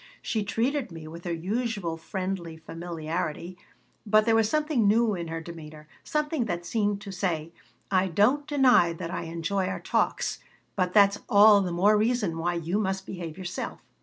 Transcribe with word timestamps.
She 0.23 0.43
treated 0.43 0.91
me 0.91 1.07
with 1.07 1.25
her 1.25 1.31
usual 1.31 1.95
friendly 1.95 2.57
familiarity, 2.57 3.55
but 4.03 4.25
there 4.25 4.33
was 4.33 4.49
something 4.49 4.87
new 4.87 5.13
in 5.13 5.27
her 5.27 5.41
demeanor, 5.41 5.87
something 6.03 6.45
that 6.45 6.65
seemed 6.65 6.99
to 7.01 7.11
say, 7.11 7.53
"I 7.91 8.07
don't 8.07 8.47
deny 8.47 8.93
that 8.93 9.11
I 9.11 9.25
enjoy 9.25 9.67
our 9.67 9.79
talks, 9.79 10.39
but 10.75 10.95
that's 10.95 11.19
all 11.29 11.61
the 11.61 11.71
more 11.71 11.95
reason 11.99 12.39
why 12.39 12.55
you 12.55 12.79
must 12.79 13.05
behave 13.05 13.37
yourself." 13.37 13.79